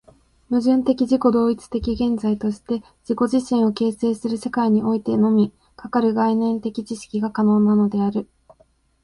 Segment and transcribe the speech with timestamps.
[0.49, 8.27] 矛盾的自己同一的現在として自己自身を形成する世界においてのみ、かかる概念的知識が可能なのである。